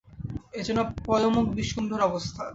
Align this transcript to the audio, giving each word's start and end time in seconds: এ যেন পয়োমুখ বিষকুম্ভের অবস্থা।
এ 0.53 0.61
যেন 0.67 0.77
পয়োমুখ 1.05 1.45
বিষকুম্ভের 1.57 2.01
অবস্থা। 2.09 2.43